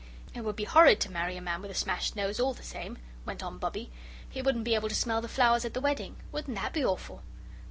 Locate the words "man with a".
1.41-1.75